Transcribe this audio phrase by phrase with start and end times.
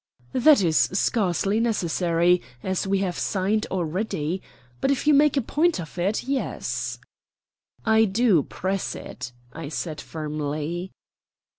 [0.33, 4.41] "That is scarcely necessary, as we have signed already.
[4.79, 6.97] But if you make a point of it, yes."
[7.85, 10.91] "I do press it," I said firmly.